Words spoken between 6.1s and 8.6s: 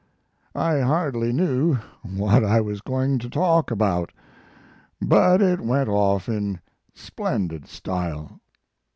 in splendid style.